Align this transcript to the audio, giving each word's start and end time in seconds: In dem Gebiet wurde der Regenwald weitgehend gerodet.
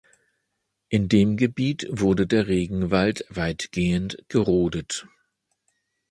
In 0.89 1.09
dem 1.09 1.37
Gebiet 1.37 1.85
wurde 1.91 2.25
der 2.25 2.47
Regenwald 2.47 3.23
weitgehend 3.29 4.17
gerodet. 4.29 5.05